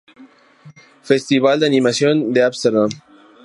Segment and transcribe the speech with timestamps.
[1.09, 2.89] Festival de Animación de Ámsterdam.